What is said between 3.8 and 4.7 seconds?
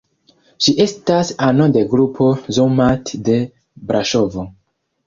Braŝovo.